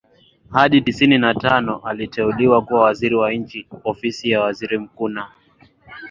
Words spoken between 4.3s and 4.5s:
ya